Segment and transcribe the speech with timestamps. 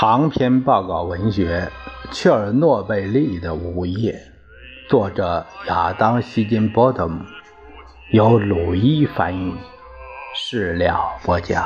[0.00, 1.68] 长篇报告文学
[2.12, 4.12] 《切尔诺贝利的午夜》，
[4.88, 7.20] 作者亚当·希金波特姆，
[8.12, 9.52] 由鲁伊翻译，
[10.36, 11.64] 事了播讲。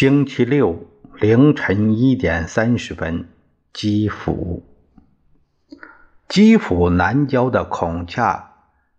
[0.00, 0.86] 星期六
[1.20, 3.28] 凌晨一点三十分，
[3.70, 4.62] 基辅。
[6.26, 8.52] 基辅南郊的孔恰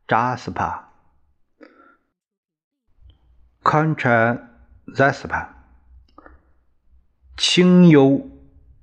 [0.07, 0.91] 扎斯帕
[3.63, 4.41] （Concha
[4.95, 5.47] Zaspa）
[7.35, 8.29] 清幽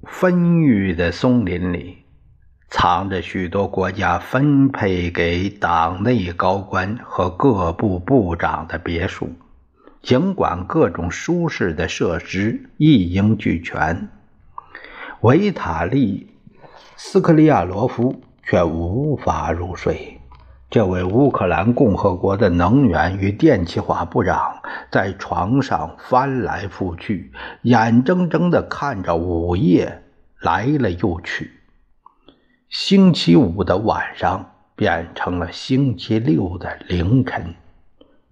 [0.03, 1.99] 纷郁的松林里，
[2.69, 9.31] 藏着许多国家分配给党内高官和各部部长的别墅。
[10.03, 14.09] 尽管各种舒适的设施一应俱全，
[15.21, 16.29] 维塔利·
[16.97, 20.15] 斯克利亚罗夫却无法入睡。
[20.71, 30.03] 这位乌克兰共和国的能源与电气化部长在床上翻来覆去，眼睁睁地看着午夜
[30.41, 31.51] 来了又去。
[32.69, 37.55] 星期五的晚上变成了星期六的凌晨。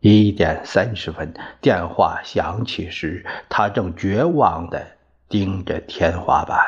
[0.08, 4.80] 一点三十分，电话响起时，他正绝望地
[5.28, 6.58] 盯着天花板。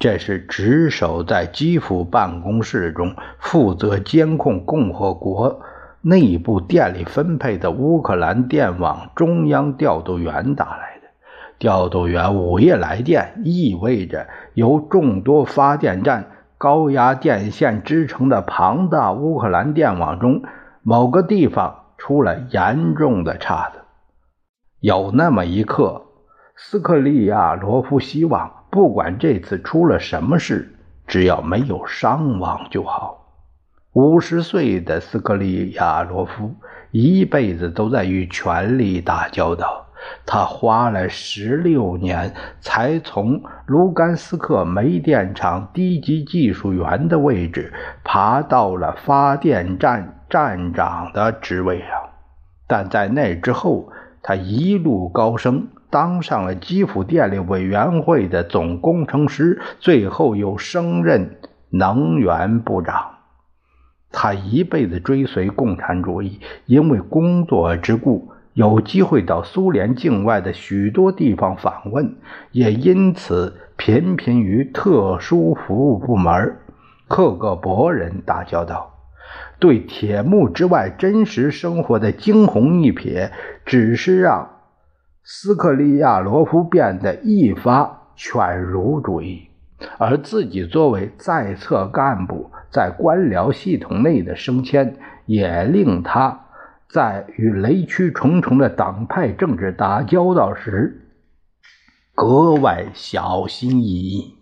[0.00, 5.60] 这是值守在基辅办公室中、负责监控共和国
[6.00, 11.08] 内部电力分配的乌克兰电网中央调度员打来的。
[11.60, 20.42] 调度员午夜来电，意味着由众多发电站、高压电线织成的庞大乌克兰电网中
[20.82, 21.81] 某个地方。
[22.04, 23.78] 出了严重的岔子。
[24.80, 26.04] 有那么一刻，
[26.56, 30.74] 斯克利亚罗夫希望，不管这次出了什么事，
[31.06, 33.28] 只要没有伤亡就好。
[33.92, 36.56] 五十岁的斯克利亚罗夫
[36.90, 39.81] 一辈子都在与权力打交道。
[40.26, 47.72] 他花了十六年才从卢甘斯克煤电厂低级技术员的位置
[48.04, 50.18] 爬到了发电站。
[50.32, 51.88] 站长的职位上，
[52.66, 53.92] 但在那之后，
[54.22, 61.36] 他一路高升，当上了基辅电力委员会的总工程师，最后又升任
[61.68, 63.16] 能源部长。
[64.10, 72.16] 他一辈子追随共产主义，因为工作之故，有机会到苏联境外的许多地方访问，
[72.50, 76.58] 也因此频频与特殊服务部门
[77.08, 78.90] 克格勃人打交道。
[79.58, 83.30] 对铁幕之外真实生活的惊鸿一瞥，
[83.64, 84.50] 只是让
[85.24, 89.48] 斯克利亚罗夫变得一发犬儒主义，
[89.98, 94.96] 而自己作为在册干部在官僚系统内的升迁，
[95.26, 96.41] 也令他
[96.92, 101.08] 在与雷区重重的党派政治打交道时
[102.14, 104.36] 格外小心翼翼。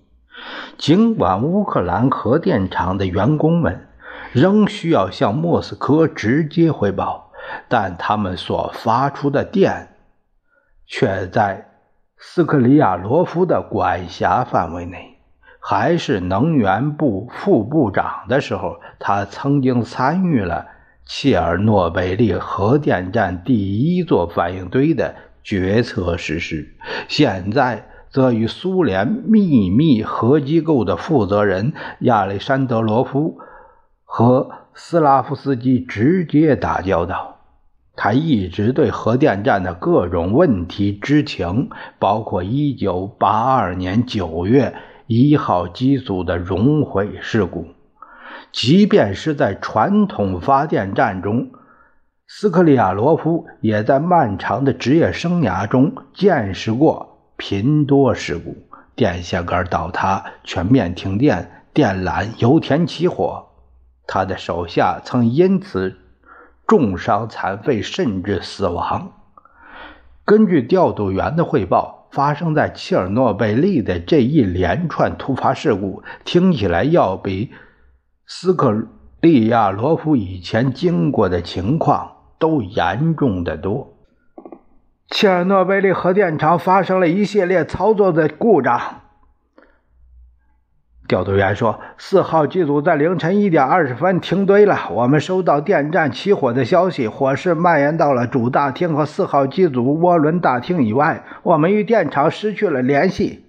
[0.77, 3.87] 尽管乌克兰核电厂的员工们。
[4.33, 7.33] 仍需要向莫斯科直接汇报，
[7.69, 9.89] 但他们所发出的电
[10.87, 11.67] 却在
[12.17, 15.19] 斯克里亚罗夫的管辖范围内。
[15.59, 20.69] 还是能源部副部长的时候，他曾经参与了
[21.13, 26.77] 切尔诺贝利核电站第一座反应堆的决策实施。
[27.09, 31.73] 现在则与苏联秘密核机构的负责人
[32.03, 33.39] 亚历山德罗夫。
[34.05, 37.39] 和斯拉夫斯基直接打交道，
[37.97, 44.75] 他一直对核电站的各种问题知情，包括1982年9月
[45.09, 47.67] 1号机组的熔毁事故。
[48.53, 51.51] 即便是在传统发电站中，
[52.27, 58.57] 斯克里亚罗夫也在漫长的职业生涯中见识过频多事故：
[58.97, 63.47] 电线杆倒塌、全面停电、电缆、油田起火。
[64.07, 65.97] 他的手下曾因此
[66.67, 69.13] 重伤残废，甚至死亡。
[70.25, 77.53] 根据调度员的汇报，发生在切尔诺贝利的这一连串突发事故，听起来要比
[78.33, 78.87] 斯克
[79.21, 83.93] 利亚罗夫以前经过的情况都严重的多。
[85.09, 88.81] 切尔诺贝利核电厂发生了一系列操作的故障。
[91.09, 94.79] 调度员说：“四号机组在凌晨一点二十分停堆了。
[94.93, 101.25] 我们收到电站起火的消息，火势蔓延到了主大厅和四号机组涡轮大厅以外。
[101.43, 103.45] 我们与电厂失去了联系。”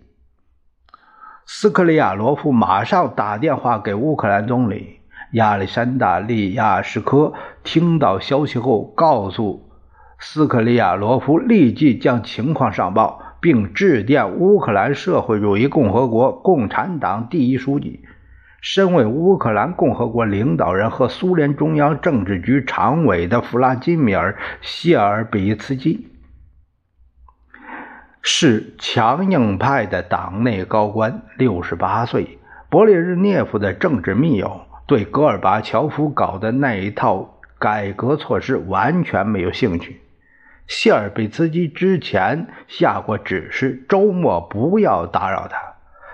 [1.54, 5.02] 斯克里亚罗夫马上打电话给乌克兰总理
[5.34, 9.70] 亚历山大·利亚什科，听到消息后，告诉
[10.18, 13.22] 斯克里亚罗夫立即将情况上报。
[13.42, 18.02] 并致电乌克兰社会主义共和国共产党第一书记、
[18.62, 26.11] 身为乌克兰共和国领导人和苏联中央政治局常委的弗拉基米尔·谢尔比茨基，
[28.22, 32.38] 是强硬派的党内高官，六十八岁，
[32.70, 40.02] 勃列日涅夫的政治密友，对戈尔巴乔夫搞的那一套改革措施完全没有兴趣。
[40.68, 45.71] 谢尔贝茨基之前下过指示，周末不要打扰他。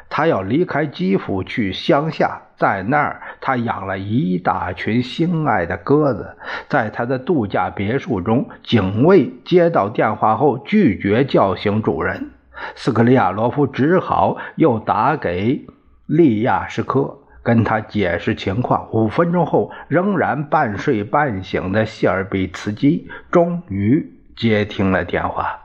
[0.10, 6.38] 他要离开基辅去乡下，在那儿他养了一大群心爱的鸽子。
[6.68, 12.32] 在他的度假别墅中，警卫接到电话后拒绝叫醒主人。
[12.76, 15.66] 斯克里亚罗夫只好又打给
[16.06, 18.90] 利亚什科，跟他解释情况。
[18.92, 24.14] 五分钟后，仍然半睡半醒的谢尔比茨基终于。
[24.38, 25.62] 接听了电话，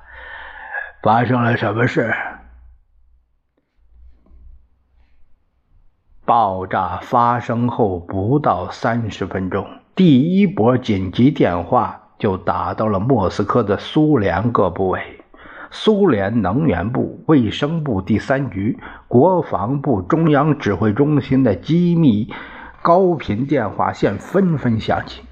[1.03, 2.11] 发生了什么事？
[6.25, 9.67] 爆炸发生后不到三十分钟，
[9.97, 15.01] 第一波紧急电话就打到了莫斯科的苏联各部委、
[15.73, 18.79] 苏联能源部、卫生部第三局、
[19.09, 22.33] 国防部中央指挥中心的机密
[22.83, 25.23] 高频电话线纷纷响起。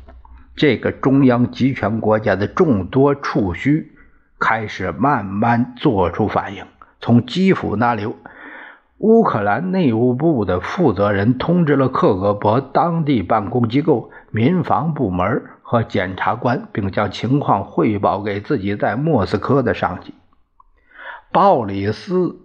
[0.56, 3.92] 这个中央集权国家的众多触须
[4.40, 6.64] 开始慢慢做出反应。
[7.00, 8.12] 从基辅那里，
[9.00, 20.12] 乌克兰内务部的负责人通知了克格勃当地办公机构、民防部门和检察官，并将情况汇报给自己在莫斯科的上级。
[21.32, 22.14] 鲍里斯·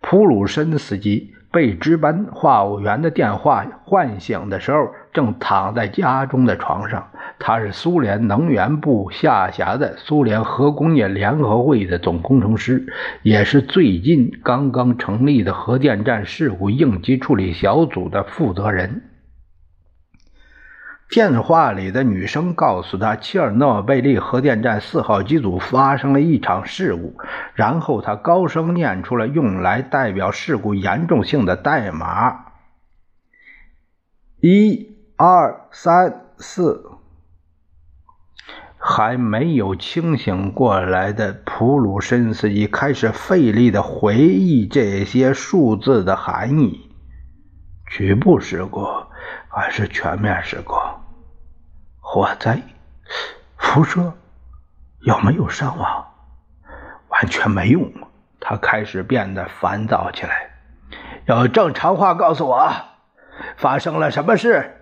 [0.00, 7.08] 普鲁申斯基被值班话务员的电话唤醒的时候，正躺在家中的床上。
[7.38, 12.86] 他是苏联能源部下辖的苏联核工业联合会的总工程师，
[13.22, 19.02] 也是最近刚刚成立的核电站事故应急处理小组的负责人。
[21.10, 27.16] 电话里的女声告诉他，切尔诺贝利核电站四号机组发生了一场事故，
[27.54, 32.52] 然后他高声念出了用来代表事故严重性的代码：
[34.40, 36.84] 一、二、三、四。
[38.80, 46.88] 还没有清醒过来的普鲁申斯基开始费力地回忆这些数字的含义：
[47.86, 48.86] 局部事故
[49.48, 50.74] 还是全面事故？
[52.10, 52.62] 火灾、
[53.58, 54.14] 辐射
[55.00, 56.06] 有没有伤亡？
[57.08, 57.92] 完全没用。
[58.40, 60.48] 他开始变得烦躁起来。
[61.26, 62.72] 用正常话告诉我，
[63.58, 64.78] 发生了什么事？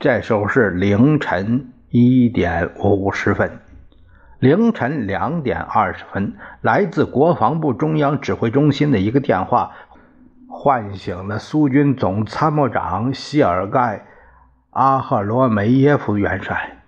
[0.00, 1.72] 这时候是凌晨。
[1.88, 3.60] 一点五十分，
[4.40, 9.70] 凌晨两点二十分，来自国防部中央指挥中心的一个电话，
[10.48, 13.98] 唤醒了苏军总参谋长谢尔盖·
[14.74, 16.78] 阿赫罗梅耶夫元帅。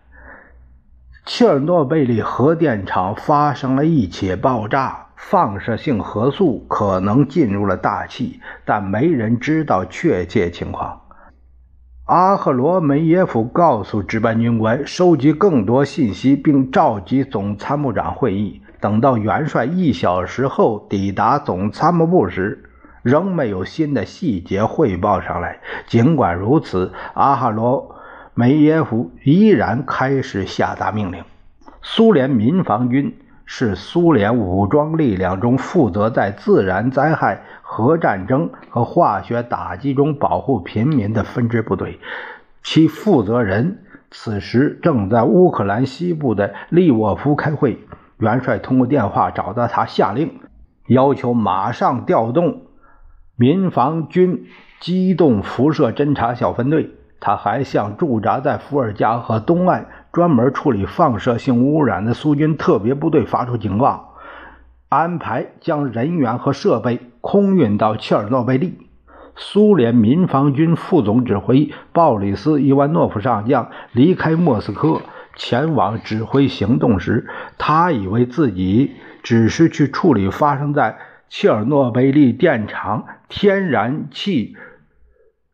[1.26, 11.02] 切尔诺贝利核电厂发生了一起爆炸，放射性核素可能进入了大气，但没人知道确切情况。
[12.06, 18.62] 阿赫罗梅耶夫告诉值班军官收集更多信息，并召集总参谋长会议。
[18.80, 22.70] 等到元帅一小时后抵达总参谋部时，
[23.04, 25.61] 仍没有新的细节汇报上来。
[25.87, 27.94] 尽管如此，阿哈罗
[28.34, 31.23] 梅耶夫依然开始下达命令。
[31.82, 37.42] 苏联民防军是苏联武装力量中负责在自然灾害。
[37.66, 41.99] 核战争和化学打击中保护平民的分支部队，
[42.62, 43.78] 其负责人
[44.12, 47.80] 此时正在乌克兰西部的利沃夫开会。
[48.18, 50.38] 元帅通过电话找到他，下令
[50.87, 52.61] 要求马上调动
[53.36, 54.46] 民防军
[54.80, 56.90] 机动辐射侦察小分队。
[57.20, 64.16] 他还向驻扎在伏尔加河东岸、专门处理放射性污染的苏军特别部队发出警告。
[64.90, 68.76] 安排将人员和设备空运到切尔诺贝利。
[69.36, 75.00] 苏联民防军副总指挥鲍里斯·伊万诺夫上将离开莫斯科
[75.34, 77.26] 前往指挥行动时，
[77.56, 80.98] 他以为自己只是去处理发生在
[81.36, 84.56] 切尔诺贝利电厂天然气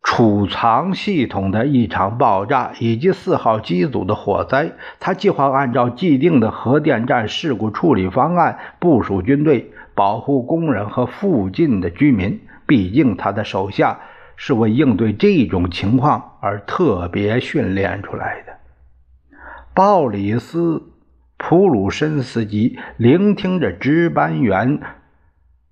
[0.03, 4.73] 储藏系统的一场爆炸，以及四号机组的火灾。
[4.99, 12.43] 他计划按照既定的核电站事故处理方案部署军队，保护工人和附近的居民。
[12.67, 14.01] 毕竟，他的手下
[14.37, 18.53] 是为应对这种情况而特别训练出来的。
[19.75, 20.75] 鲍里斯·
[21.39, 24.79] 普鲁申斯基聆听着值班员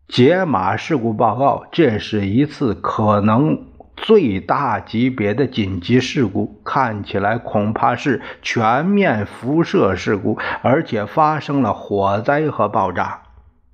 [0.09, 3.67] 解码事故报告，这是一次可能。
[3.95, 13.21] 最大级别的紧急事故看起来恐怕是全面辐射事故，而且发生了火灾和爆炸。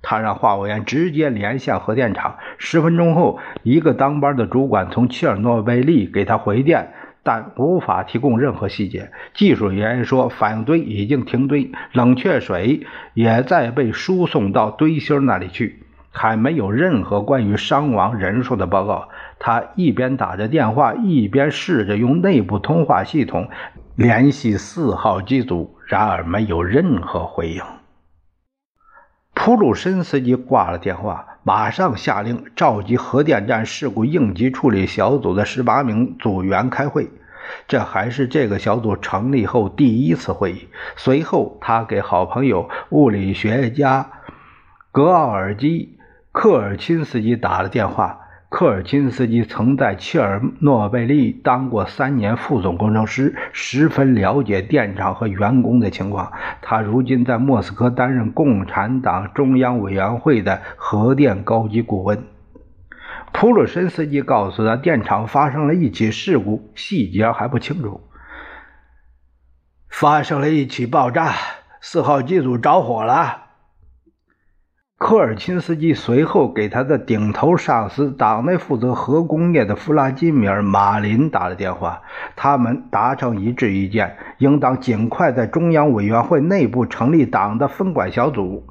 [0.01, 2.35] 他让话务员直接连线核电厂。
[2.57, 6.91] 十分钟后，一个当班的主管从切尔诺贝利给他回电，
[7.23, 9.11] 但无法提供任何细节。
[9.33, 15.79] 技术人员说，反应堆已经停堆，冷却水也在被输送到堆芯那里去。
[16.17, 19.09] 还没有任何关于伤亡人数的报告。
[19.37, 23.49] 他一边打着电话，一边试着用内部通话系统
[23.95, 27.61] 联系四号机组，然而没有任何回应。
[29.33, 37.09] 普鲁申斯基挂了电话，马上下令召集核电站事故应急处理小组的十八名组员开会。
[37.67, 40.69] 这还是这个小组成立后第一次会议。
[40.95, 44.09] 随后，他给好朋友物理学家
[44.93, 45.94] 格奥尔基。
[46.35, 48.19] 科尔钦斯基打了电话。
[48.49, 56.33] 科尔钦斯基曾在切尔诺贝利当过三年副总工程师，十分了解电厂和员工的情况。
[56.61, 62.21] 他如今在莫斯科担任共产党中央委员会的核电高级顾问。
[63.31, 68.01] 普鲁申斯基告诉他，电厂发生了一起事故，细节还不清楚。
[69.89, 71.31] 发生了一起爆炸，
[71.79, 73.44] 四号机组着火了。
[74.97, 82.01] 科尔钦斯基随后给他的顶头上司、党内负责核工业的弗拉基米尔·马林打了电话，
[82.37, 88.65] 他们达成一致意见，应当尽快在中央委员会内部成立党的分管小组。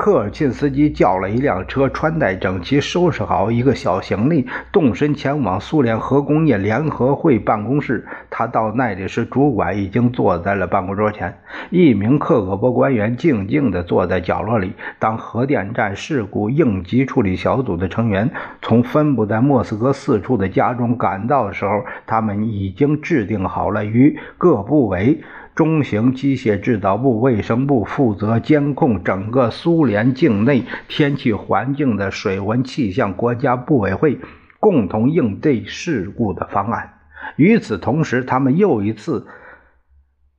[0.00, 8.06] 科尔沁斯基叫了一辆车，穿戴整齐，收拾好一个小行李，动身前往苏联核工业联合会办公室。
[8.30, 11.36] 他到那里时，主管已经坐在了办公桌前，
[11.70, 14.72] 一名克格勃官员静静地坐在角落里。
[15.00, 18.30] 当核电站事故应急处理小组的成员
[18.62, 25.20] 从分布在莫斯科四处的家中赶到的时候，他们已经制定好了与各部委。
[25.58, 34.20] 中型机械制造部、卫生部负责监控整个苏联境内天气环境的水文气象国家部委会
[34.60, 37.00] 共同应对事故的方案。
[37.34, 39.26] 与此同时，他们又一次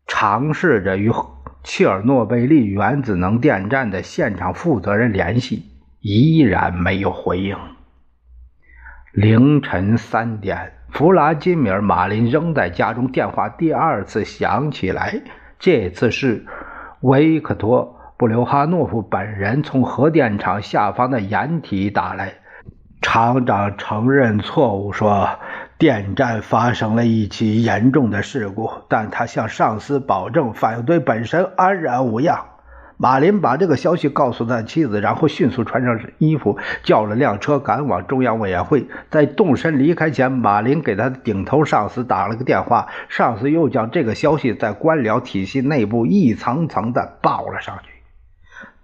[0.08, 1.12] 尝试着与
[1.66, 5.66] 切尔诺贝利原子能电站的现场负责人联系，
[6.00, 7.58] 依然没有回应。
[9.12, 10.79] 凌晨三点。
[10.92, 15.22] 弗拉基米尔·马林仍在家中，电话第二次响起来。
[15.58, 16.46] 这次是
[17.02, 22.34] 维克托·布留哈诺夫本人从核电厂下方的掩体打来。
[23.02, 25.30] 厂长承认错误，说
[25.78, 32.49] 电站发生了一起严重的事故，但他向上司保证，反应堆本身安然无恙。
[33.02, 38.88] 马林把这个消息告诉他妻子，然后迅速穿上衣服，叫了辆车赶往中央委员会。
[39.10, 47.90] 在动身离开前，马林给他的顶头上司打了个电话，上司又将这个消息在官僚体系内部一层层的报了上去。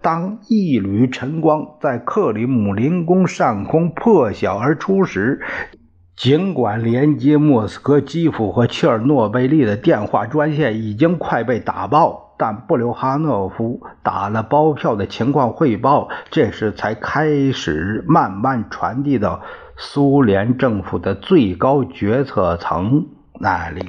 [0.00, 5.42] 当一缕晨光在克里姆林宫上空破晓而出时，
[6.16, 12.25] 尽管连接莫斯科、基辅和切尔诺贝利的电话专线已经快被打爆。
[12.38, 19.42] 但布留哈诺夫打了包票的情况汇报，这时才开始慢慢传递到
[19.76, 23.06] 苏联政府的最高决策层
[23.40, 23.88] 那里。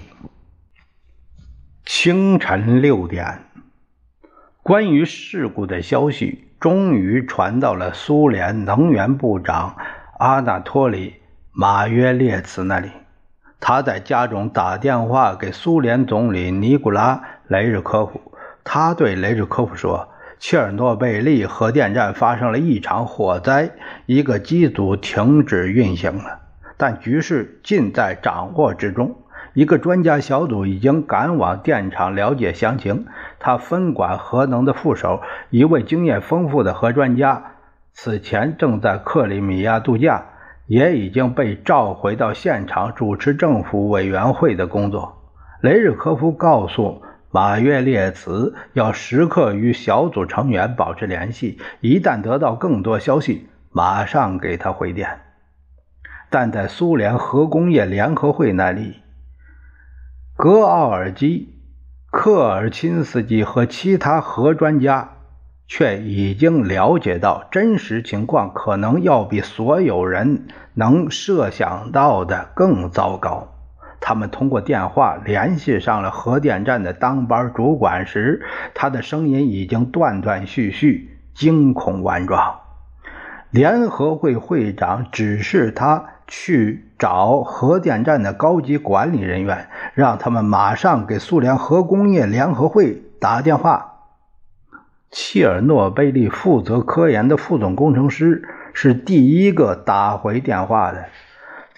[1.86, 3.44] 清晨六点，
[4.64, 9.78] 关于事故的消息终于传到了苏联能源部长
[10.20, 11.12] 阿纳托里·
[11.52, 12.90] 马约列茨那里。
[13.60, 17.16] 他在家中打电话给苏联总理尼古拉·
[17.48, 18.22] 雷日科夫。
[18.70, 20.10] 他对雷日科夫说
[20.40, 23.72] ：“切尔诺贝利核电站发生了一场火灾，
[24.06, 26.42] 一个机组停止运行了，
[26.76, 29.16] 但局势尽在掌握之中。
[29.54, 33.06] 一个专家小组已经赶往电厂了解详情。
[33.40, 37.54] 他分管核能的副手，一位经验丰富的核专家，
[37.94, 40.26] 此前正在克里米亚度假，
[40.66, 45.14] 也已经被召回到现场主持政府委员会的工作。”
[45.64, 47.02] 雷日科夫告诉。
[47.30, 55.20] 马约列茨要时刻与小组成员保持联系，一旦得到更多消息，马上给他回电。
[56.30, 59.02] 但在苏联核工业联合会那里，
[60.36, 61.56] 格奥尔基、
[62.12, 65.12] 科尔钦斯基和其他核专家
[65.68, 73.57] 却已经了解到真实情况，可能要比所有人能设想到的更糟糕。
[74.08, 78.42] 他们通过电话联系上了核电站的当班主管时，
[78.74, 82.62] 他的声音已经断断续续、惊恐万状。
[83.52, 94.06] 联合会会长指示他去找核电站的高级管理人员，让他们马上给苏联核工业联合会打电话。
[95.12, 101.08] 切尔诺贝利负责科研的副总工程师是第一个打回电话的。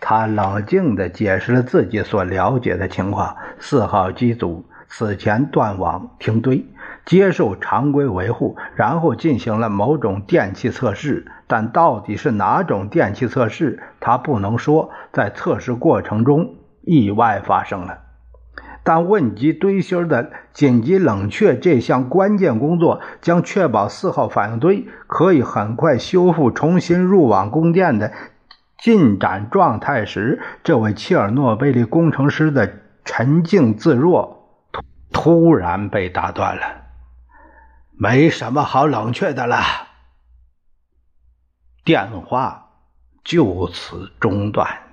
[0.01, 6.65] 他冷静地解释了自己所了解的情况：四号机组此前断网停堆，
[7.05, 14.89] 接受常规维护，然后进行了某种电气测试，但到底是哪种电气测试，他不能说。
[15.11, 17.99] 在测试过程中，意外发生了。
[18.81, 28.11] 但问及堆芯的紧急冷却这项关键工作，将确保四号反应堆可以很快修复、重新入网供电的。
[28.81, 34.81] 进展状态时，这位切尔诺贝利工程师的沉静自若突
[35.11, 36.85] 突然被打断了。
[37.91, 39.57] 没什么好冷却的了。
[41.83, 42.69] 电话
[43.23, 44.88] 就此中断。